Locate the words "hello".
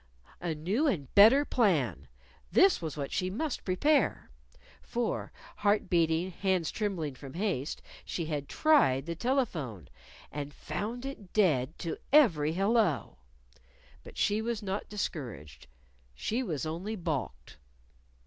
12.53-13.19